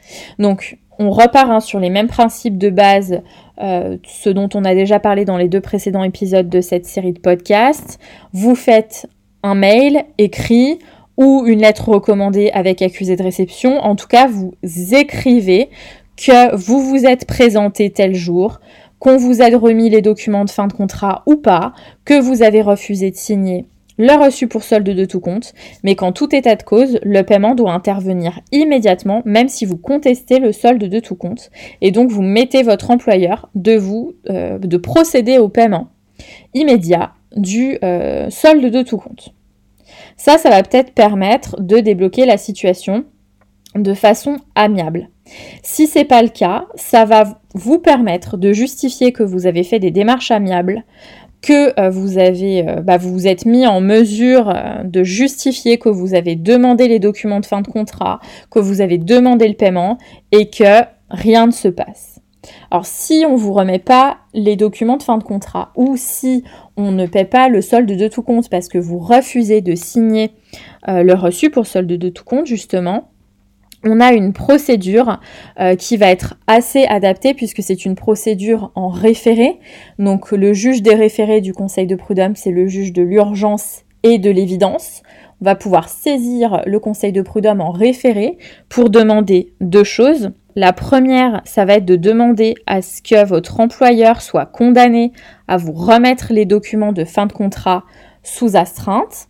Donc, 0.40 0.78
on 0.98 1.10
repart 1.10 1.50
hein, 1.50 1.60
sur 1.60 1.80
les 1.80 1.90
mêmes 1.90 2.08
principes 2.08 2.58
de 2.58 2.70
base, 2.70 3.20
euh, 3.60 3.96
ce 4.06 4.30
dont 4.30 4.48
on 4.54 4.64
a 4.64 4.74
déjà 4.74 4.98
parlé 4.98 5.24
dans 5.24 5.36
les 5.36 5.48
deux 5.48 5.60
précédents 5.60 6.04
épisodes 6.04 6.48
de 6.48 6.60
cette 6.60 6.86
série 6.86 7.12
de 7.12 7.20
podcasts. 7.20 7.98
Vous 8.32 8.54
faites 8.54 9.06
un 9.42 9.54
mail 9.54 10.04
écrit 10.18 10.78
ou 11.16 11.44
une 11.46 11.60
lettre 11.60 11.88
recommandée 11.88 12.50
avec 12.52 12.82
accusé 12.82 13.16
de 13.16 13.22
réception. 13.22 13.78
En 13.78 13.96
tout 13.96 14.08
cas, 14.08 14.26
vous 14.26 14.54
écrivez 14.94 15.70
que 16.16 16.54
vous 16.56 16.80
vous 16.80 17.06
êtes 17.06 17.26
présenté 17.26 17.90
tel 17.90 18.14
jour, 18.14 18.60
qu'on 18.98 19.16
vous 19.16 19.42
a 19.42 19.46
remis 19.56 19.90
les 19.90 20.02
documents 20.02 20.44
de 20.44 20.50
fin 20.50 20.66
de 20.66 20.72
contrat 20.72 21.22
ou 21.26 21.36
pas, 21.36 21.72
que 22.04 22.18
vous 22.20 22.42
avez 22.42 22.62
refusé 22.62 23.10
de 23.10 23.16
signer 23.16 23.66
le 23.98 24.12
reçu 24.12 24.46
pour 24.46 24.62
solde 24.62 24.88
de 24.88 25.04
tout 25.04 25.20
compte, 25.20 25.54
mais 25.82 25.94
qu'en 25.94 26.12
tout 26.12 26.34
état 26.34 26.56
de 26.56 26.62
cause, 26.62 26.98
le 27.02 27.22
paiement 27.22 27.54
doit 27.54 27.72
intervenir 27.72 28.40
immédiatement, 28.52 29.22
même 29.24 29.48
si 29.48 29.64
vous 29.64 29.76
contestez 29.76 30.38
le 30.38 30.52
solde 30.52 30.84
de 30.84 31.00
tout 31.00 31.16
compte, 31.16 31.50
et 31.80 31.90
donc 31.90 32.10
vous 32.10 32.22
mettez 32.22 32.62
votre 32.62 32.90
employeur 32.90 33.48
de 33.54 33.76
vous 33.76 34.14
euh, 34.28 34.58
de 34.58 34.76
procéder 34.76 35.38
au 35.38 35.48
paiement 35.48 35.88
immédiat 36.54 37.12
du 37.36 37.78
euh, 37.84 38.30
solde 38.30 38.64
de 38.64 38.82
tout 38.82 38.96
compte. 38.96 39.34
Ça, 40.16 40.38
ça 40.38 40.50
va 40.50 40.62
peut-être 40.62 40.92
permettre 40.92 41.60
de 41.60 41.78
débloquer 41.78 42.26
la 42.26 42.38
situation 42.38 43.04
de 43.74 43.94
façon 43.94 44.38
amiable. 44.54 45.10
Si 45.62 45.86
c'est 45.86 46.04
pas 46.04 46.22
le 46.22 46.28
cas, 46.28 46.66
ça 46.76 47.04
va 47.04 47.40
vous 47.54 47.78
permettre 47.78 48.36
de 48.36 48.52
justifier 48.52 49.12
que 49.12 49.22
vous 49.22 49.46
avez 49.46 49.64
fait 49.64 49.78
des 49.78 49.90
démarches 49.90 50.30
amiables, 50.30 50.84
que 51.46 51.78
euh, 51.80 51.90
vous 51.90 52.18
avez, 52.18 52.68
euh, 52.68 52.80
bah, 52.82 52.96
vous 52.96 53.28
êtes 53.28 53.46
mis 53.46 53.66
en 53.66 53.80
mesure 53.80 54.50
euh, 54.50 54.82
de 54.82 55.04
justifier 55.04 55.78
que 55.78 55.88
vous 55.88 56.14
avez 56.14 56.34
demandé 56.34 56.88
les 56.88 56.98
documents 56.98 57.38
de 57.38 57.46
fin 57.46 57.60
de 57.60 57.68
contrat, 57.68 58.18
que 58.50 58.58
vous 58.58 58.80
avez 58.80 58.98
demandé 58.98 59.46
le 59.46 59.54
paiement 59.54 59.96
et 60.32 60.50
que 60.50 60.82
rien 61.08 61.46
ne 61.46 61.52
se 61.52 61.68
passe. 61.68 62.20
Alors 62.70 62.84
si 62.84 63.24
on 63.28 63.34
ne 63.34 63.38
vous 63.38 63.52
remet 63.52 63.78
pas 63.78 64.18
les 64.34 64.56
documents 64.56 64.96
de 64.96 65.04
fin 65.04 65.18
de 65.18 65.24
contrat 65.24 65.70
ou 65.76 65.96
si 65.96 66.42
on 66.76 66.90
ne 66.90 67.06
paie 67.06 67.24
pas 67.24 67.48
le 67.48 67.60
solde 67.60 67.90
de 67.90 68.08
tout 68.08 68.22
compte 68.22 68.48
parce 68.48 68.68
que 68.68 68.78
vous 68.78 68.98
refusez 68.98 69.60
de 69.62 69.74
signer 69.74 70.30
le 70.86 71.14
reçu 71.14 71.50
pour 71.50 71.66
solde 71.66 71.88
de 71.88 72.08
tout 72.08 72.22
compte 72.22 72.46
justement, 72.46 73.10
on 73.86 74.00
a 74.00 74.12
une 74.12 74.32
procédure 74.32 75.20
euh, 75.60 75.76
qui 75.76 75.96
va 75.96 76.10
être 76.10 76.34
assez 76.46 76.84
adaptée 76.84 77.34
puisque 77.34 77.62
c'est 77.62 77.84
une 77.84 77.94
procédure 77.94 78.72
en 78.74 78.88
référé. 78.88 79.58
Donc 79.98 80.32
le 80.32 80.52
juge 80.52 80.82
des 80.82 80.94
référés 80.94 81.40
du 81.40 81.52
Conseil 81.52 81.86
de 81.86 81.96
prud'homme, 81.96 82.36
c'est 82.36 82.50
le 82.50 82.66
juge 82.66 82.92
de 82.92 83.02
l'urgence 83.02 83.82
et 84.02 84.18
de 84.18 84.30
l'évidence. 84.30 85.02
On 85.40 85.44
va 85.44 85.54
pouvoir 85.54 85.88
saisir 85.88 86.62
le 86.66 86.78
Conseil 86.80 87.12
de 87.12 87.22
prud'homme 87.22 87.60
en 87.60 87.70
référé 87.70 88.38
pour 88.68 88.90
demander 88.90 89.52
deux 89.60 89.84
choses. 89.84 90.32
La 90.54 90.72
première, 90.72 91.42
ça 91.44 91.66
va 91.66 91.74
être 91.74 91.84
de 91.84 91.96
demander 91.96 92.54
à 92.66 92.80
ce 92.80 93.02
que 93.02 93.26
votre 93.26 93.60
employeur 93.60 94.22
soit 94.22 94.46
condamné 94.46 95.12
à 95.48 95.58
vous 95.58 95.72
remettre 95.72 96.32
les 96.32 96.46
documents 96.46 96.92
de 96.92 97.04
fin 97.04 97.26
de 97.26 97.32
contrat 97.32 97.84
sous 98.22 98.56
astreinte. 98.56 99.28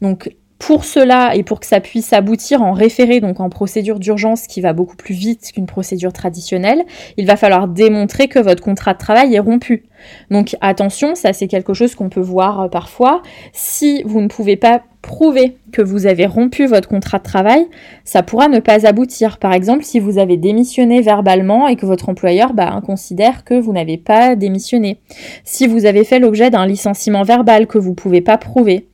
Donc 0.00 0.30
pour 0.58 0.84
cela 0.84 1.34
et 1.36 1.42
pour 1.42 1.60
que 1.60 1.66
ça 1.66 1.80
puisse 1.80 2.12
aboutir 2.12 2.62
en 2.62 2.72
référé, 2.72 3.20
donc 3.20 3.40
en 3.40 3.48
procédure 3.48 3.98
d'urgence 3.98 4.46
qui 4.46 4.60
va 4.60 4.72
beaucoup 4.72 4.96
plus 4.96 5.14
vite 5.14 5.52
qu'une 5.52 5.66
procédure 5.66 6.12
traditionnelle, 6.12 6.84
il 7.16 7.26
va 7.26 7.36
falloir 7.36 7.68
démontrer 7.68 8.28
que 8.28 8.38
votre 8.38 8.62
contrat 8.62 8.94
de 8.94 8.98
travail 8.98 9.34
est 9.34 9.40
rompu. 9.40 9.84
Donc 10.30 10.56
attention, 10.60 11.14
ça 11.14 11.32
c'est 11.32 11.48
quelque 11.48 11.74
chose 11.74 11.94
qu'on 11.94 12.08
peut 12.08 12.20
voir 12.20 12.60
euh, 12.60 12.68
parfois. 12.68 13.22
Si 13.52 14.02
vous 14.04 14.20
ne 14.20 14.28
pouvez 14.28 14.56
pas 14.56 14.82
prouver 15.02 15.56
que 15.72 15.80
vous 15.80 16.06
avez 16.06 16.26
rompu 16.26 16.66
votre 16.66 16.88
contrat 16.88 17.18
de 17.18 17.22
travail, 17.22 17.66
ça 18.04 18.22
pourra 18.22 18.48
ne 18.48 18.58
pas 18.58 18.86
aboutir. 18.86 19.38
Par 19.38 19.52
exemple, 19.52 19.84
si 19.84 20.00
vous 20.00 20.18
avez 20.18 20.36
démissionné 20.36 21.00
verbalement 21.00 21.68
et 21.68 21.76
que 21.76 21.86
votre 21.86 22.08
employeur 22.08 22.52
bah, 22.52 22.80
considère 22.84 23.44
que 23.44 23.54
vous 23.54 23.72
n'avez 23.72 23.96
pas 23.96 24.34
démissionné. 24.36 25.00
Si 25.44 25.66
vous 25.66 25.86
avez 25.86 26.04
fait 26.04 26.18
l'objet 26.18 26.50
d'un 26.50 26.66
licenciement 26.66 27.22
verbal 27.22 27.66
que 27.66 27.78
vous 27.78 27.90
ne 27.90 27.94
pouvez 27.94 28.20
pas 28.20 28.38
prouver. 28.38 28.88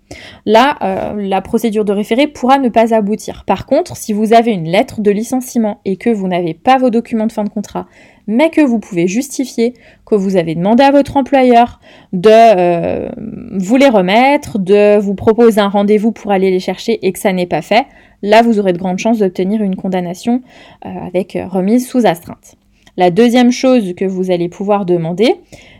Là, 0.44 0.76
euh, 0.82 1.14
la 1.16 1.40
procédure 1.40 1.84
de 1.84 1.92
référé 1.92 2.26
pourra 2.26 2.58
ne 2.58 2.68
pas 2.68 2.94
aboutir. 2.94 3.44
Par 3.46 3.66
contre, 3.66 3.96
si 3.96 4.12
vous 4.12 4.32
avez 4.32 4.52
une 4.52 4.68
lettre 4.68 5.00
de 5.00 5.10
licenciement 5.10 5.80
et 5.84 5.96
que 5.96 6.10
vous 6.10 6.28
n'avez 6.28 6.54
pas 6.54 6.78
vos 6.78 6.90
documents 6.90 7.26
de 7.26 7.32
fin 7.32 7.44
de 7.44 7.48
contrat, 7.48 7.86
mais 8.26 8.50
que 8.50 8.60
vous 8.60 8.78
pouvez 8.78 9.06
justifier 9.06 9.74
que 10.04 10.14
vous 10.14 10.36
avez 10.36 10.54
demandé 10.54 10.82
à 10.82 10.90
votre 10.90 11.16
employeur 11.16 11.80
de 12.12 12.30
euh, 12.30 13.08
vous 13.52 13.76
les 13.76 13.88
remettre, 13.88 14.58
de 14.58 14.98
vous 14.98 15.14
proposer 15.14 15.60
un 15.60 15.68
rendez-vous 15.68 16.12
pour 16.12 16.30
aller 16.30 16.50
les 16.50 16.60
chercher 16.60 17.04
et 17.06 17.12
que 17.12 17.18
ça 17.18 17.32
n'est 17.32 17.46
pas 17.46 17.62
fait, 17.62 17.86
là 18.22 18.42
vous 18.42 18.58
aurez 18.58 18.72
de 18.72 18.78
grandes 18.78 18.98
chances 18.98 19.18
d'obtenir 19.18 19.62
une 19.62 19.76
condamnation 19.76 20.42
euh, 20.84 20.88
avec 21.06 21.38
remise 21.50 21.88
sous 21.88 22.06
astreinte. 22.06 22.56
La 22.96 23.10
deuxième 23.10 23.50
chose 23.50 23.94
que 23.96 24.04
vous 24.04 24.30
allez 24.30 24.48
pouvoir 24.48 24.86
demander, 24.86 25.34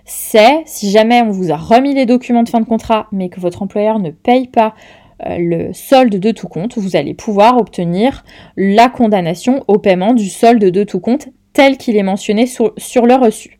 c'est 0.05 0.63
si 0.67 0.91
jamais 0.91 1.23
on 1.23 1.31
vous 1.31 1.53
a 1.53 1.57
remis 1.57 1.95
les 1.95 2.07
documents 2.07 2.43
de 2.43 2.49
fin 2.49 2.61
de 2.61 2.67
contrat, 2.67 3.07
mais 3.13 3.29
que 3.29 3.39
votre 3.39 3.63
employeur 3.63 4.01
ne 4.01 4.11
paye 4.11 4.49
pas 4.49 4.75
euh, 5.25 5.37
le 5.39 5.73
solde 5.73 6.19
de 6.19 6.31
tout 6.33 6.49
compte, 6.49 6.77
vous 6.77 6.97
allez 6.97 7.15
pouvoir 7.15 7.57
obtenir 7.57 8.25
la 8.57 8.89
condamnation 8.89 9.63
au 9.69 9.79
paiement 9.79 10.13
du 10.13 10.29
solde 10.29 10.65
de 10.65 10.85
tout 10.85 10.99
compte 10.99 11.29
tel 11.55 11.79
qu'il 11.79 11.97
est 11.97 12.03
mentionné 12.03 12.47
sur, 12.47 12.73
le 13.07 13.15
reçu. 13.15 13.59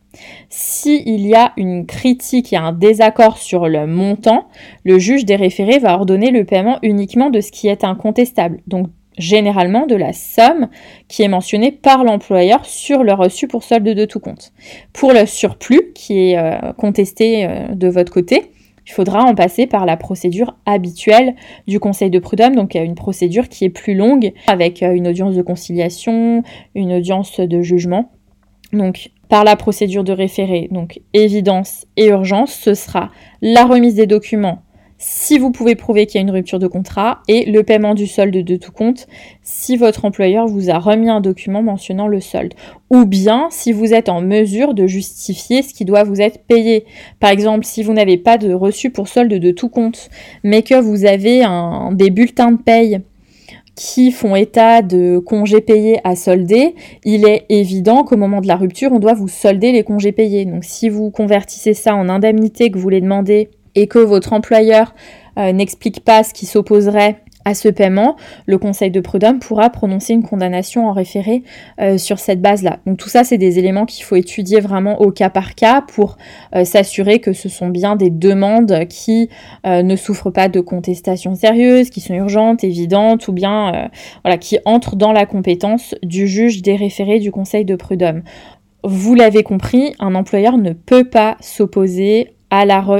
S'il 0.49 1.25
y 1.25 1.33
a 1.33 1.53
une 1.57 1.85
critique 1.87 2.53
et 2.53 2.57
un 2.57 2.71
désaccord 2.71 3.37
sur 3.37 3.67
le 3.67 3.87
montant, 3.87 4.47
le 4.83 4.99
juge 4.99 5.25
des 5.25 5.35
référés 5.35 5.79
va 5.79 5.95
ordonner 5.95 6.29
le 6.29 6.45
paiement 6.45 6.77
uniquement 6.83 7.31
de 7.31 7.41
ce 7.41 7.51
qui 7.51 7.67
est 7.67 7.83
incontestable. 7.83 8.59
Donc 8.67 8.87
généralement 9.17 9.87
de 9.87 9.95
la 9.95 10.13
somme 10.13 10.67
qui 11.07 11.23
est 11.23 11.27
mentionnée 11.27 11.71
par 11.71 12.03
l'employeur 12.03 12.65
sur 12.65 13.03
le 13.03 13.13
reçu 13.13 13.47
pour 13.47 13.63
solde 13.63 13.87
de 13.87 14.05
tout 14.05 14.19
compte. 14.19 14.51
Pour 14.93 15.13
le 15.13 15.25
surplus 15.25 15.93
qui 15.93 16.31
est 16.31 16.37
euh, 16.37 16.73
contesté 16.73 17.45
euh, 17.45 17.67
de 17.73 17.87
votre 17.87 18.11
côté, 18.11 18.51
il 18.87 18.91
faudra 18.91 19.23
en 19.23 19.35
passer 19.35 19.67
par 19.67 19.85
la 19.85 19.97
procédure 19.97 20.55
habituelle 20.65 21.35
du 21.67 21.79
Conseil 21.79 22.09
de 22.09 22.19
prud'homme, 22.19 22.55
donc 22.55 22.75
une 22.75 22.95
procédure 22.95 23.49
qui 23.49 23.65
est 23.65 23.69
plus 23.69 23.95
longue 23.95 24.33
avec 24.47 24.83
euh, 24.83 24.93
une 24.93 25.07
audience 25.07 25.35
de 25.35 25.41
conciliation, 25.41 26.43
une 26.75 26.93
audience 26.93 27.39
de 27.39 27.61
jugement. 27.61 28.11
Donc 28.73 29.11
par 29.29 29.43
la 29.43 29.55
procédure 29.55 30.03
de 30.03 30.11
référé, 30.11 30.67
donc 30.71 30.99
évidence 31.13 31.85
et 31.97 32.07
urgence, 32.07 32.53
ce 32.53 32.73
sera 32.73 33.11
la 33.41 33.65
remise 33.65 33.95
des 33.95 34.07
documents 34.07 34.64
si 34.97 35.37
vous 35.37 35.51
pouvez 35.51 35.75
prouver 35.75 36.05
qu'il 36.05 36.19
y 36.19 36.23
a 36.23 36.27
une 36.27 36.31
rupture 36.31 36.59
de 36.59 36.67
contrat 36.67 37.19
et 37.27 37.49
le 37.51 37.63
paiement 37.63 37.93
du 37.95 38.07
solde 38.07 38.35
de 38.35 38.55
tout 38.55 38.71
compte 38.71 39.07
si 39.43 39.75
votre 39.75 40.05
employeur 40.05 40.47
vous 40.47 40.69
a 40.69 40.79
remis 40.79 41.09
un 41.09 41.21
document 41.21 41.61
mentionnant 41.61 42.07
le 42.07 42.21
solde 42.21 42.53
ou 42.89 43.05
bien 43.05 43.47
si 43.51 43.73
vous 43.73 43.93
êtes 43.93 44.07
en 44.07 44.21
mesure 44.21 44.73
de 44.73 44.87
justifier 44.87 45.63
ce 45.63 45.73
qui 45.73 45.83
doit 45.83 46.03
vous 46.03 46.21
être 46.21 46.43
payé. 46.45 46.85
Par 47.19 47.29
exemple, 47.29 47.65
si 47.65 47.83
vous 47.83 47.93
n'avez 47.93 48.17
pas 48.17 48.37
de 48.37 48.53
reçu 48.53 48.89
pour 48.89 49.07
solde 49.07 49.33
de 49.33 49.51
tout 49.51 49.69
compte 49.69 50.09
mais 50.43 50.61
que 50.61 50.79
vous 50.79 51.05
avez 51.05 51.43
des 51.91 52.09
bulletins 52.09 52.53
de 52.53 52.61
paye 52.61 53.01
qui 53.75 54.11
font 54.11 54.35
état 54.35 54.81
de 54.81 55.19
congés 55.19 55.59
payés 55.59 55.99
à 56.05 56.15
solder, 56.15 56.75
il 57.03 57.27
est 57.27 57.45
évident 57.49 58.05
qu'au 58.05 58.15
moment 58.15 58.39
de 58.39 58.47
la 58.47 58.55
rupture, 58.55 58.93
on 58.93 58.99
doit 58.99 59.13
vous 59.13 59.27
solder 59.27 59.73
les 59.73 59.83
congés 59.83 60.13
payés. 60.13 60.45
Donc 60.45 60.63
si 60.63 60.87
vous 60.87 61.11
convertissez 61.11 61.73
ça 61.73 61.93
en 61.93 62.07
indemnité 62.07 62.69
que 62.69 62.77
vous 62.77 62.83
voulez 62.83 63.01
demander 63.01 63.49
et 63.75 63.87
que 63.87 63.99
votre 63.99 64.33
employeur 64.33 64.93
euh, 65.37 65.51
n'explique 65.51 66.03
pas 66.03 66.23
ce 66.23 66.33
qui 66.33 66.45
s'opposerait 66.45 67.21
à 67.47 67.53
ce 67.53 67.69
paiement, 67.69 68.15
le 68.47 68.57
Conseil 68.57 68.89
de 68.89 68.99
prud'homme 68.99 69.37
pourra 69.37 69.69
prononcer 69.69 70.13
une 70.13 70.23
condamnation 70.23 70.87
en 70.87 70.93
référé 70.93 71.43
euh, 71.79 71.99
sur 71.99 72.17
cette 72.17 72.41
base-là. 72.41 72.79
Donc 72.87 72.97
tout 72.97 73.09
ça, 73.09 73.23
c'est 73.23 73.37
des 73.37 73.59
éléments 73.59 73.85
qu'il 73.85 74.03
faut 74.03 74.15
étudier 74.15 74.59
vraiment 74.59 74.99
au 74.99 75.11
cas 75.11 75.29
par 75.29 75.53
cas 75.53 75.81
pour 75.81 76.17
euh, 76.55 76.65
s'assurer 76.65 77.19
que 77.19 77.33
ce 77.33 77.47
sont 77.47 77.67
bien 77.67 77.97
des 77.97 78.09
demandes 78.09 78.87
qui 78.89 79.29
ne 79.63 79.95
souffrent 79.95 80.31
pas 80.31 80.49
de 80.49 80.59
contestation 80.59 81.35
sérieuse, 81.35 81.91
qui 81.91 82.01
sont 82.01 82.15
urgentes, 82.15 82.63
évidentes, 82.63 83.27
ou 83.27 83.33
bien 83.33 83.89
qui 84.39 84.57
entrent 84.65 84.95
dans 84.95 85.11
la 85.11 85.25
compétence 85.25 85.95
du 86.01 86.27
juge 86.27 86.61
des 86.61 86.75
référés 86.75 87.19
du 87.19 87.31
Conseil 87.31 87.65
de 87.65 87.75
prud'homme. 87.75 88.23
Vous 88.83 89.15
l'avez 89.15 89.43
compris, 89.43 89.95
un 89.99 90.13
employeur 90.13 90.57
ne 90.57 90.71
peut 90.71 91.09
pas 91.09 91.37
s'opposer 91.41 92.34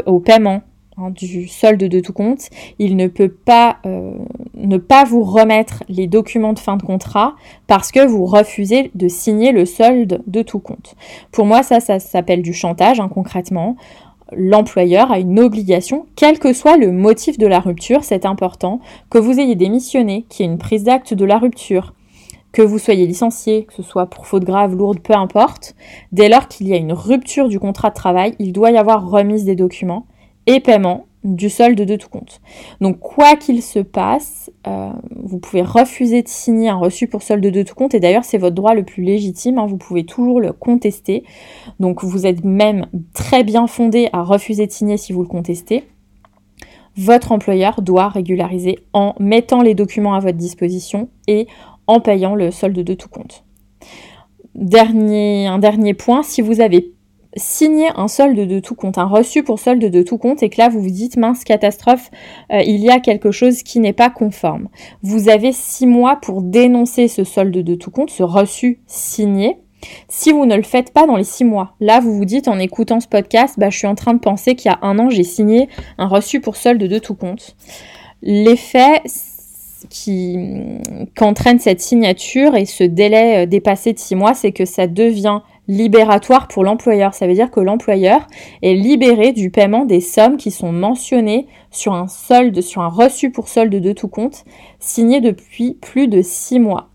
au 0.06 0.20
paiement 0.20 0.62
hein, 0.98 1.10
du 1.12 1.48
solde 1.48 1.84
de 1.84 2.00
tout 2.00 2.14
compte, 2.14 2.50
il 2.80 2.96
ne 2.96 3.08
peut 3.08 3.30
pas 3.30 3.78
euh, 3.86 4.14
ne 4.56 4.78
pas 4.78 5.04
vous 5.04 5.24
remettre 5.24 5.84
les 5.90 6.08
documents 6.08 6.54
de 6.54 6.60
fin 6.60 6.78
de 6.78 6.84
contrat 6.84 7.36
parce 7.68 7.92
que 7.92 8.06
vous 8.06 8.26
refusez 8.26 8.92
de 8.96 9.08
signer 9.08 9.52
le 9.52 9.66
solde 9.66 10.22
de 10.28 10.42
tout 10.42 10.60
compte. 10.60 10.96
Pour 11.32 11.46
moi, 11.46 11.64
ça, 11.64 11.80
ça 11.80 12.00
s'appelle 12.00 12.42
du 12.42 12.54
chantage, 12.54 13.00
hein, 13.00 13.10
concrètement. 13.14 13.76
L'employeur 14.36 15.12
a 15.12 15.20
une 15.20 15.40
obligation, 15.40 16.08
quel 16.16 16.40
que 16.40 16.52
soit 16.52 16.78
le 16.78 16.92
motif 16.92 17.38
de 17.38 17.46
la 17.46 17.60
rupture, 17.60 18.04
c'est 18.04 18.26
important, 18.26 18.80
que 19.12 19.20
vous 19.20 19.40
ayez 19.40 19.54
démissionné, 19.54 20.26
qu'il 20.30 20.46
y 20.46 20.50
ait 20.50 20.52
une 20.52 20.58
prise 20.58 20.84
d'acte 20.84 21.14
de 21.14 21.26
la 21.26 21.38
rupture, 21.38 21.94
que 22.56 22.62
vous 22.62 22.80
soyez 22.80 23.06
licencié, 23.06 23.66
que 23.66 23.74
ce 23.74 23.84
soit 23.84 24.06
pour 24.06 24.28
faute 24.28 24.46
grave, 24.46 24.78
lourde, 24.78 25.00
peu 25.00 25.14
importe, 25.14 25.76
dès 26.14 26.30
lors 26.30 26.48
qu'il 26.48 26.70
y 26.70 26.74
a 26.74 26.78
une 26.78 26.94
rupture 26.94 27.50
du 27.50 27.60
contrat 27.60 27.90
de 27.90 27.96
travail, 27.96 28.34
il 28.40 28.54
doit 28.54 28.72
y 28.72 28.78
avoir 28.78 29.10
remise 29.10 29.44
des 29.44 29.56
documents 29.56 30.06
et 30.48 30.62
paiement 30.62 31.06
du 31.26 31.50
solde 31.50 31.82
de 31.82 31.96
tout 31.98 32.08
compte. 32.08 32.40
Donc 32.80 33.00
quoi 33.00 33.36
qu'il 33.36 33.62
se 33.62 33.80
passe, 33.80 34.52
euh, 34.68 34.92
vous 35.18 35.38
pouvez 35.38 35.64
refuser 35.64 36.22
de 36.22 36.30
signer 36.30 36.70
un 36.70 36.78
reçu 36.78 37.08
pour 37.08 37.24
solde 37.24 37.46
de 37.46 37.64
tout 37.64 37.76
compte 37.76 37.94
et 37.94 38.00
d'ailleurs 38.00 38.24
c'est 38.24 38.38
votre 38.38 38.56
droit 38.56 38.74
le 38.74 38.84
plus 38.84 39.04
légitime, 39.04 39.58
hein, 39.58 39.66
vous 39.66 39.78
pouvez 39.78 40.06
toujours 40.06 40.40
le 40.40 40.54
contester. 40.54 41.26
Donc 41.82 42.06
vous 42.06 42.26
êtes 42.26 42.46
même 42.46 42.86
très 43.14 43.44
bien 43.44 43.68
fondé 43.68 44.08
à 44.14 44.22
refuser 44.22 44.66
de 44.66 44.72
signer 44.72 44.96
si 44.96 45.12
vous 45.12 45.24
le 45.24 45.28
contestez. 45.28 45.84
Votre 46.98 47.34
employeur 47.34 47.82
doit 47.82 48.08
régulariser 48.08 48.80
en 48.94 49.16
mettant 49.20 49.62
les 49.62 49.76
documents 49.76 50.14
à 50.14 50.22
votre 50.22 50.38
disposition 50.38 51.10
et 51.28 51.48
en 51.88 52.00
payant 52.00 52.36
le 52.36 52.52
solde 52.52 52.80
de 52.80 52.94
tout 52.94 53.10
compte. 53.10 53.44
Dernier, 54.56 55.48
un 55.48 55.60
dernier 55.60 55.94
point, 55.94 56.24
si 56.24 56.42
vous 56.42 56.62
avez 56.62 56.96
signez 57.36 57.90
un 57.96 58.08
solde 58.08 58.40
de 58.40 58.60
tout 58.60 58.76
compte, 58.76 58.98
un 58.98 59.06
reçu 59.06 59.44
pour 59.44 59.60
solde 59.60 59.84
de 59.84 60.02
tout 60.02 60.18
compte, 60.18 60.44
et 60.44 60.50
que 60.50 60.60
là 60.60 60.70
vous 60.70 60.82
vous 60.82 60.90
dites 60.90 61.18
mince 61.18 61.44
catastrophe, 61.44 62.10
euh, 62.52 62.62
il 62.62 62.82
y 62.82 62.90
a 62.90 63.00
quelque 63.00 63.32
chose 63.32 63.64
qui 63.64 63.80
n'est 63.80 63.94
pas 63.94 64.10
conforme. 64.10 64.70
Vous 65.02 65.30
avez 65.30 65.52
six 65.52 65.88
mois 65.88 66.18
pour 66.18 66.42
dénoncer 66.42 67.08
ce 67.08 67.24
solde 67.24 67.58
de 67.58 67.76
tout 67.76 67.92
compte, 67.92 68.10
ce 68.10 68.24
reçu 68.24 68.80
signé. 68.88 69.58
Si 70.08 70.32
vous 70.32 70.46
ne 70.46 70.56
le 70.56 70.64
faites 70.64 70.92
pas 70.92 71.06
dans 71.06 71.18
les 71.18 71.24
six 71.24 71.44
mois, 71.44 71.76
là 71.80 72.00
vous 72.00 72.16
vous 72.16 72.26
dites 72.26 72.48
en 72.48 72.58
écoutant 72.58 73.00
ce 73.00 73.08
podcast, 73.08 73.56
bah, 73.58 73.70
je 73.70 73.78
suis 73.78 73.88
en 73.88 73.96
train 73.96 74.14
de 74.14 74.20
penser 74.20 74.56
qu'il 74.56 74.72
y 74.72 74.74
a 74.74 74.80
un 74.82 74.98
an 74.98 75.10
j'ai 75.10 75.24
signé 75.24 75.70
un 75.98 76.08
reçu 76.08 76.40
pour 76.40 76.56
solde 76.56 76.82
de 76.82 77.00
tout 77.00 77.16
compte. 77.16 77.56
L'effet 78.22 79.02
qu'entraîne 81.16 81.60
cette 81.60 81.82
signature 81.82 82.56
et 82.56 82.66
ce 82.66 82.84
délai 82.84 83.44
euh, 83.44 83.46
dépassé 83.46 83.94
de 83.94 84.00
six 84.00 84.16
mois, 84.16 84.34
c'est 84.34 84.52
que 84.52 84.66
ça 84.66 84.88
devient 84.88 85.42
libératoire 85.68 86.48
pour 86.48 86.64
l'employeur. 86.64 87.14
Ça 87.14 87.28
veut 87.28 87.34
dire 87.34 87.52
que 87.52 87.60
l'employeur 87.60 88.28
est 88.62 88.74
libéré 88.74 89.32
du 89.32 89.50
paiement 89.50 89.86
des 89.86 90.02
sommes 90.02 90.38
qui 90.38 90.52
sont 90.52 90.72
mentionnées 90.72 91.48
sur 91.72 91.94
un 91.94 92.08
solde, 92.08 92.62
sur 92.62 92.82
un 92.82 92.88
reçu 92.88 93.32
pour 93.32 93.48
solde 93.48 93.76
de 93.76 93.92
tout 93.92 94.08
compte, 94.08 94.44
signé 94.80 95.22
depuis 95.22 95.74
plus 95.74 96.08
de 96.08 96.22
six 96.22 96.60
mois. 96.60 96.90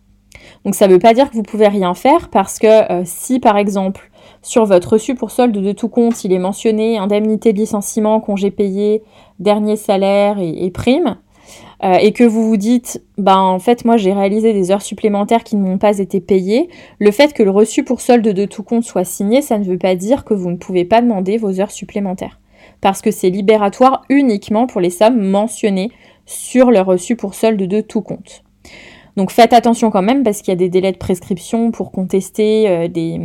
Donc 0.65 0.75
ça 0.75 0.87
ne 0.87 0.93
veut 0.93 0.99
pas 0.99 1.15
dire 1.15 1.31
que 1.31 1.35
vous 1.35 1.43
pouvez 1.43 1.69
rien 1.69 1.95
faire 1.95 2.29
parce 2.29 2.59
que 2.59 2.93
euh, 2.93 3.03
si 3.05 3.41
par 3.41 3.57
exemple 3.57 4.11
sur 4.43 4.65
votre 4.65 4.95
reçu 4.95 5.15
pour 5.15 5.31
solde 5.31 5.57
de 5.57 5.73
tout 5.73 5.89
compte 5.89 6.25
il 6.25 6.33
est 6.33 6.39
mentionné 6.39 6.97
indemnité 6.97 7.53
de 7.53 7.59
licenciement, 7.59 8.21
congé 8.21 8.51
payé, 8.51 9.03
dernier 9.39 9.77
salaire 9.77 10.39
et, 10.39 10.65
et 10.65 10.71
prime, 10.71 11.17
euh, 11.83 11.95
et 11.95 12.13
que 12.13 12.25
vous 12.25 12.49
vous 12.49 12.57
dites, 12.57 13.03
bah 13.19 13.39
en 13.39 13.59
fait 13.59 13.85
moi 13.85 13.97
j'ai 13.97 14.13
réalisé 14.13 14.53
des 14.53 14.71
heures 14.71 14.83
supplémentaires 14.83 15.45
qui 15.45 15.57
ne 15.57 15.63
m'ont 15.63 15.79
pas 15.79 15.99
été 15.99 16.21
payées, 16.21 16.69
le 16.99 17.11
fait 17.11 17.33
que 17.33 17.43
le 17.43 17.51
reçu 17.51 17.85
pour 17.85 18.01
solde 18.01 18.27
de 18.27 18.45
tout 18.45 18.63
compte 18.63 18.85
soit 18.85 19.05
signé, 19.05 19.43
ça 19.43 19.59
ne 19.59 19.65
veut 19.65 19.79
pas 19.79 19.95
dire 19.95 20.25
que 20.25 20.35
vous 20.35 20.51
ne 20.51 20.57
pouvez 20.57 20.85
pas 20.85 21.01
demander 21.01 21.37
vos 21.37 21.61
heures 21.61 21.71
supplémentaires. 21.71 22.39
Parce 22.81 23.03
que 23.03 23.11
c'est 23.11 23.31
libératoire 23.31 24.03
uniquement 24.09 24.67
pour 24.67 24.81
les 24.81 24.91
sommes 24.91 25.21
mentionnées 25.21 25.91
sur 26.27 26.71
le 26.71 26.81
reçu 26.81 27.17
pour 27.17 27.35
solde 27.35 27.63
de 27.63 27.81
tout 27.81 28.03
compte. 28.03 28.43
Donc 29.17 29.31
faites 29.31 29.53
attention 29.53 29.91
quand 29.91 30.03
même 30.03 30.23
parce 30.23 30.43
qu'il 30.43 30.53
y 30.53 30.53
a 30.53 30.57
des 30.57 30.69
délais 30.69 30.93
de 30.93 30.97
prescription 30.97 31.71
pour 31.71 31.93
contester 31.93 32.69
euh, 32.69 32.89
des, 32.89 33.21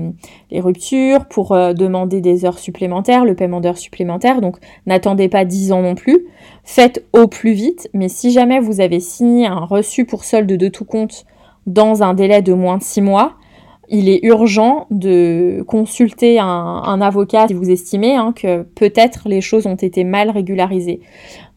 ruptures, 0.51 1.25
pour 1.25 1.51
euh, 1.53 1.73
demander 1.73 2.21
des 2.21 2.45
heures 2.45 2.59
supplémentaires, 2.59 3.25
le 3.25 3.35
paiement 3.35 3.61
d'heures 3.61 3.77
supplémentaires. 3.77 4.41
Donc 4.41 4.57
n'attendez 4.85 5.29
pas 5.29 5.45
10 5.45 5.71
ans 5.71 5.81
non 5.81 5.95
plus. 5.95 6.25
Faites 6.63 7.05
au 7.13 7.27
plus 7.27 7.53
vite. 7.53 7.89
Mais 7.93 8.09
si 8.09 8.31
jamais 8.31 8.59
vous 8.59 8.81
avez 8.81 8.99
signé 8.99 9.45
un 9.45 9.65
reçu 9.65 10.05
pour 10.05 10.23
solde 10.23 10.51
de 10.51 10.67
tout 10.67 10.85
compte 10.85 11.25
dans 11.67 12.03
un 12.03 12.13
délai 12.13 12.41
de 12.41 12.53
moins 12.53 12.77
de 12.77 12.83
6 12.83 13.01
mois, 13.01 13.35
il 13.89 14.09
est 14.09 14.23
urgent 14.23 14.87
de 14.89 15.63
consulter 15.67 16.39
un, 16.39 17.01
avocat 17.01 17.47
si 17.47 17.53
vous 17.53 17.69
estimez 17.69 18.15
hein, 18.15 18.33
que 18.35 18.63
peut-être 18.63 19.29
les 19.29 19.41
choses 19.41 19.67
ont 19.67 19.75
été 19.75 20.03
mal 20.03 20.29
régularisées. 20.29 21.01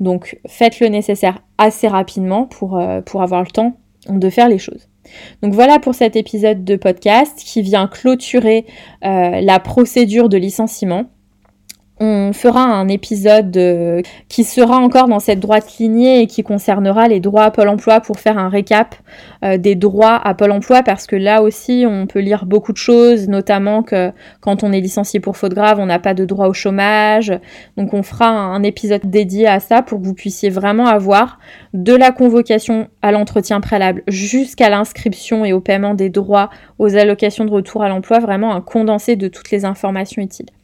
Donc 0.00 0.38
faites 0.47 0.80
le 0.80 0.88
nécessaire 0.88 1.40
assez 1.56 1.88
rapidement 1.88 2.44
pour, 2.44 2.78
euh, 2.78 3.00
pour 3.00 3.23
avoir 3.23 3.42
le 3.42 3.49
temps 3.49 3.76
de 4.08 4.30
faire 4.30 4.48
les 4.48 4.58
choses. 4.58 4.88
Donc 5.42 5.54
voilà 5.54 5.78
pour 5.78 5.94
cet 5.94 6.16
épisode 6.16 6.64
de 6.64 6.76
podcast 6.76 7.38
qui 7.38 7.62
vient 7.62 7.86
clôturer 7.86 8.66
euh, 9.04 9.40
la 9.40 9.58
procédure 9.60 10.28
de 10.28 10.36
licenciement. 10.36 11.06
On 12.00 12.33
fera 12.33 12.62
un 12.62 12.87
épisode 12.87 13.57
euh, 13.57 14.02
qui 14.28 14.45
sera 14.45 14.76
encore 14.76 15.09
dans 15.09 15.19
cette 15.19 15.40
droite 15.40 15.78
lignée 15.81 16.23
et 16.23 16.26
qui 16.28 16.45
concernera 16.45 17.09
les 17.09 17.19
droits 17.19 17.43
à 17.43 17.50
Pôle 17.50 17.69
Emploi 17.69 18.00
pour 18.00 18.21
faire 18.21 18.38
un 18.38 18.49
récap 18.49 18.95
euh, 19.45 19.57
des 19.59 19.75
droits 19.75 20.14
à 20.14 20.35
Pôle 20.35 20.52
Emploi 20.52 20.85
parce 20.85 21.09
que 21.09 21.17
là 21.17 21.43
aussi 21.43 21.87
on 21.88 22.07
peut 22.07 22.21
lire 22.21 22.47
beaucoup 22.47 22.73
de 22.73 22.76
choses, 22.76 23.28
notamment 23.28 23.83
que 23.83 24.12
quand 24.40 24.62
on 24.62 24.73
est 24.73 24.81
licencié 24.81 25.19
pour 25.19 25.37
faute 25.37 25.55
grave, 25.55 25.81
on 25.81 25.87
n'a 25.87 25.99
pas 25.99 26.14
de 26.14 26.25
droit 26.25 26.47
au 26.47 26.52
chômage. 26.52 27.33
Donc 27.76 27.93
on 27.95 28.05
fera 28.05 28.28
un 28.28 28.62
épisode 28.62 29.02
dédié 29.05 29.49
à 29.49 29.59
ça 29.59 29.83
pour 29.83 30.00
que 30.00 30.05
vous 30.05 30.14
puissiez 30.14 30.50
vraiment 30.50 30.87
avoir 30.87 31.40
de 31.75 31.95
la 31.95 32.12
convocation 32.12 32.87
à 33.02 33.11
l'entretien 33.11 33.61
préalable 33.61 34.05
jusqu'à 34.07 34.71
l'inscription 34.71 35.45
et 35.45 35.52
au 35.52 35.61
paiement 35.61 35.95
des 35.95 36.11
droits 36.11 36.50
aux 36.78 36.95
allocations 36.97 37.45
de 37.45 37.50
retour 37.50 37.83
à 37.83 37.88
l'emploi, 37.88 38.21
vraiment 38.21 38.55
un 38.55 38.61
condensé 38.61 39.17
de 39.17 39.26
toutes 39.26 39.50
les 39.50 39.64
informations 39.64 40.23
utiles. 40.23 40.47